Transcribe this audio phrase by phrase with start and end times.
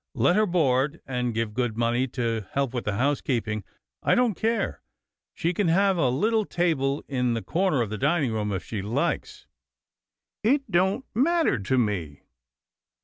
[0.15, 3.63] Let her board, and give good money to help with the housekeeping.
[4.01, 4.81] I don't care.
[5.35, 8.81] She can have a little table in the corner of the dining room if she
[8.81, 9.45] likes.
[10.41, 12.23] It don't matter to me."